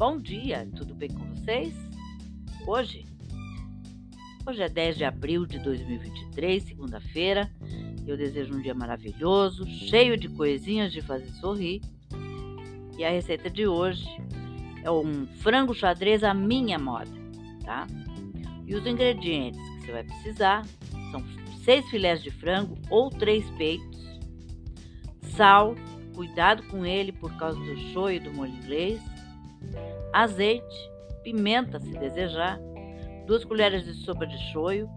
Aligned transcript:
Bom 0.00 0.16
dia, 0.16 0.66
tudo 0.74 0.94
bem 0.94 1.10
com 1.10 1.26
vocês? 1.26 1.74
Hoje, 2.66 3.04
hoje 4.46 4.62
é 4.62 4.66
10 4.66 4.96
de 4.96 5.04
abril 5.04 5.44
de 5.44 5.58
2023, 5.58 6.62
segunda-feira. 6.62 7.52
Eu 8.06 8.16
desejo 8.16 8.54
um 8.54 8.62
dia 8.62 8.72
maravilhoso, 8.72 9.66
cheio 9.66 10.16
de 10.16 10.26
coisinhas 10.30 10.90
de 10.90 11.02
fazer 11.02 11.30
sorrir. 11.32 11.82
E 12.96 13.04
a 13.04 13.10
receita 13.10 13.50
de 13.50 13.66
hoje 13.66 14.08
é 14.82 14.90
um 14.90 15.26
frango 15.42 15.74
xadrez 15.74 16.24
à 16.24 16.32
minha 16.32 16.78
moda, 16.78 17.12
tá? 17.62 17.86
E 18.66 18.74
os 18.74 18.86
ingredientes 18.86 19.60
que 19.60 19.80
você 19.82 19.92
vai 19.92 20.04
precisar 20.04 20.66
são 21.10 21.22
seis 21.62 21.86
filés 21.90 22.22
de 22.22 22.30
frango 22.30 22.74
ou 22.88 23.10
três 23.10 23.44
peitos, 23.50 24.00
sal, 25.36 25.74
cuidado 26.14 26.62
com 26.68 26.86
ele 26.86 27.12
por 27.12 27.36
causa 27.36 27.60
do 27.60 27.76
shoyu 27.92 28.16
e 28.16 28.20
do 28.20 28.32
molho 28.32 28.50
inglês, 28.50 28.98
azeite, 30.12 30.90
pimenta 31.22 31.78
se 31.80 31.92
desejar, 31.92 32.58
duas 33.26 33.44
colheres 33.44 33.84
de 33.84 33.94
sopa 33.94 34.26
de 34.26 34.36
shoyu, 34.52 34.88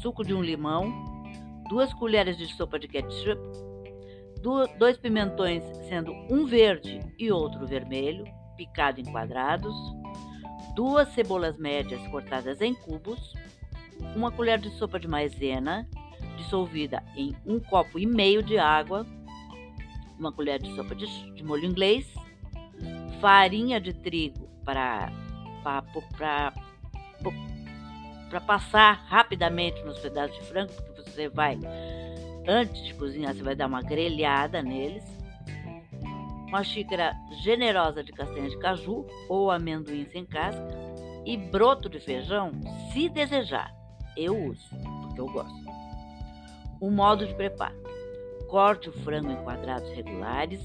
suco 0.00 0.24
de 0.24 0.34
um 0.34 0.42
limão, 0.42 0.92
duas 1.68 1.92
colheres 1.94 2.36
de 2.36 2.46
sopa 2.54 2.78
de 2.78 2.88
ketchup, 2.88 3.40
dois 4.78 4.96
pimentões, 4.96 5.62
sendo 5.88 6.12
um 6.30 6.46
verde 6.46 7.00
e 7.18 7.30
outro 7.30 7.66
vermelho, 7.66 8.24
picado 8.56 9.00
em 9.00 9.04
quadrados, 9.04 9.74
duas 10.74 11.08
cebolas 11.14 11.58
médias 11.58 12.00
cortadas 12.08 12.60
em 12.60 12.74
cubos, 12.74 13.32
uma 14.14 14.30
colher 14.30 14.58
de 14.58 14.70
sopa 14.70 14.98
de 15.00 15.08
maisena 15.08 15.88
dissolvida 16.36 17.02
em 17.16 17.34
um 17.44 17.58
copo 17.58 17.98
e 17.98 18.06
meio 18.06 18.42
de 18.42 18.58
água, 18.58 19.06
uma 20.18 20.30
colher 20.32 20.60
de 20.60 20.74
sopa 20.74 20.94
de, 20.94 21.06
de 21.34 21.42
molho 21.42 21.64
inglês, 21.64 22.06
farinha 23.20 23.80
de 23.80 23.92
trigo 23.92 24.48
para 24.64 25.10
para 28.28 28.40
passar 28.40 29.04
rapidamente 29.08 29.82
nos 29.82 29.98
pedaços 29.98 30.36
de 30.36 30.44
frango, 30.44 30.72
porque 30.72 31.10
você 31.10 31.28
vai 31.28 31.58
antes 32.46 32.84
de 32.84 32.94
cozinhar, 32.94 33.34
você 33.34 33.42
vai 33.42 33.54
dar 33.54 33.66
uma 33.66 33.82
grelhada 33.82 34.62
neles. 34.62 35.04
Uma 36.46 36.62
xícara 36.62 37.12
generosa 37.42 38.04
de 38.04 38.12
castanha 38.12 38.48
de 38.48 38.56
caju 38.58 39.04
ou 39.28 39.50
amendoim 39.50 40.06
sem 40.06 40.24
casca 40.24 40.64
e 41.24 41.36
broto 41.36 41.88
de 41.88 41.98
feijão, 41.98 42.52
se 42.92 43.08
desejar. 43.08 43.74
Eu 44.16 44.50
uso, 44.50 44.68
porque 45.02 45.20
eu 45.20 45.26
gosto. 45.26 45.66
O 46.80 46.88
modo 46.88 47.26
de 47.26 47.34
preparo: 47.34 47.74
corte 48.48 48.88
o 48.88 48.92
frango 48.92 49.32
em 49.32 49.42
quadrados 49.42 49.90
regulares, 49.90 50.60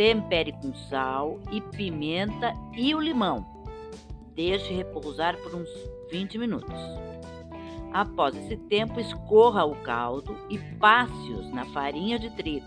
tempere 0.00 0.52
com 0.52 0.74
sal 0.88 1.38
e 1.52 1.60
pimenta 1.60 2.54
e 2.74 2.94
o 2.94 3.00
limão. 3.00 3.46
Deixe 4.34 4.72
repousar 4.72 5.36
por 5.42 5.54
uns 5.54 5.68
20 6.10 6.38
minutos. 6.38 6.74
Após 7.92 8.34
esse 8.34 8.56
tempo, 8.56 8.98
escorra 8.98 9.66
o 9.66 9.76
caldo 9.82 10.34
e 10.48 10.58
passe-os 10.78 11.52
na 11.52 11.66
farinha 11.66 12.18
de 12.18 12.30
trigo. 12.30 12.64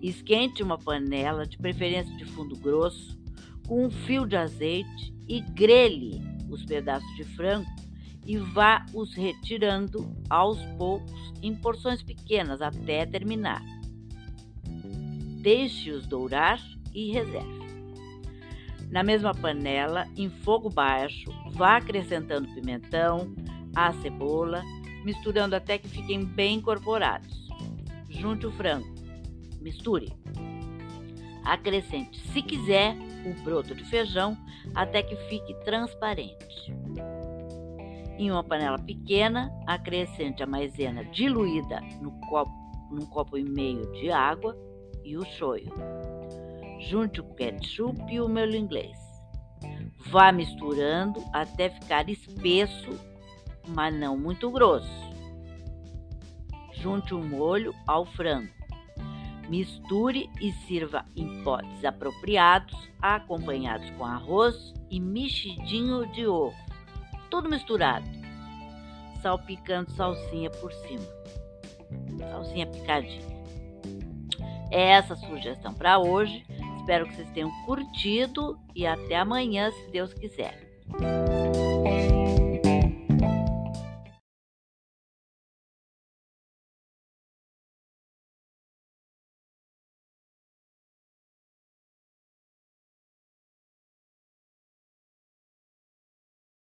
Esquente 0.00 0.62
uma 0.62 0.78
panela, 0.78 1.44
de 1.44 1.58
preferência 1.58 2.16
de 2.16 2.24
fundo 2.24 2.56
grosso, 2.56 3.20
com 3.68 3.84
um 3.84 3.90
fio 3.90 4.26
de 4.26 4.34
azeite 4.34 5.14
e 5.28 5.42
grelhe 5.42 6.22
os 6.48 6.64
pedaços 6.64 7.16
de 7.16 7.24
frango 7.36 7.68
e 8.24 8.38
vá 8.38 8.86
os 8.94 9.12
retirando 9.12 10.10
aos 10.30 10.58
poucos 10.78 11.34
em 11.42 11.54
porções 11.54 12.02
pequenas 12.02 12.62
até 12.62 13.04
terminar. 13.04 13.73
Deixe-os 15.44 16.06
dourar 16.06 16.58
e 16.94 17.12
reserve. 17.12 17.64
Na 18.90 19.02
mesma 19.02 19.34
panela, 19.34 20.06
em 20.16 20.30
fogo 20.30 20.70
baixo, 20.70 21.30
vá 21.52 21.76
acrescentando 21.76 22.48
pimentão, 22.54 23.34
a 23.76 23.92
cebola, 24.00 24.62
misturando 25.04 25.54
até 25.54 25.76
que 25.76 25.86
fiquem 25.86 26.24
bem 26.24 26.56
incorporados. 26.56 27.46
Junte 28.08 28.46
o 28.46 28.52
frango. 28.52 28.88
Misture. 29.60 30.10
Acrescente, 31.44 32.18
se 32.32 32.40
quiser, 32.40 32.96
o 33.26 33.42
broto 33.44 33.74
de 33.74 33.84
feijão 33.84 34.38
até 34.74 35.02
que 35.02 35.14
fique 35.28 35.52
transparente. 35.62 36.74
Em 38.16 38.30
uma 38.30 38.42
panela 38.42 38.78
pequena, 38.78 39.52
acrescente 39.66 40.42
a 40.42 40.46
maisena 40.46 41.04
diluída 41.04 41.82
no 42.00 42.12
copo, 42.30 42.50
num 42.90 43.04
copo 43.04 43.36
e 43.36 43.44
meio 43.44 43.92
de 43.92 44.10
água 44.10 44.56
e 45.04 45.16
o 45.16 45.24
shoyu. 45.24 45.72
Junte 46.80 47.20
o 47.20 47.34
ketchup 47.34 48.00
e 48.12 48.20
o 48.20 48.28
molho 48.28 48.56
inglês. 48.56 48.96
Vá 50.10 50.32
misturando 50.32 51.22
até 51.32 51.70
ficar 51.70 52.08
espesso, 52.08 52.98
mas 53.68 53.94
não 53.94 54.16
muito 54.18 54.50
grosso. 54.50 54.88
Junte 56.72 57.14
o 57.14 57.22
molho 57.22 57.74
ao 57.86 58.04
frango. 58.04 58.52
Misture 59.48 60.28
e 60.40 60.52
sirva 60.66 61.04
em 61.16 61.42
potes 61.42 61.84
apropriados, 61.84 62.76
acompanhados 63.00 63.88
com 63.90 64.04
arroz 64.04 64.72
e 64.90 64.98
mexidinho 64.98 66.06
de 66.12 66.26
ovo 66.26 66.64
tudo 67.34 67.50
misturado. 67.50 68.06
Salpicando 69.20 69.90
salsinha 69.90 70.50
por 70.50 70.72
cima. 70.72 71.04
Salsinha 72.16 72.64
picadinha. 72.64 73.33
Essa 74.74 75.14
sugestão 75.14 75.72
para 75.72 76.00
hoje. 76.00 76.44
Espero 76.80 77.06
que 77.06 77.14
vocês 77.14 77.30
tenham 77.30 77.50
curtido 77.64 78.58
e 78.74 78.84
até 78.84 79.14
amanhã, 79.14 79.70
se 79.70 79.90
Deus 79.92 80.12
quiser. 80.12 80.68